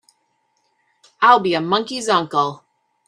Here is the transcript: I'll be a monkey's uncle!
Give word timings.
I'll 1.21 1.39
be 1.39 1.53
a 1.53 1.61
monkey's 1.61 2.09
uncle! 2.09 2.63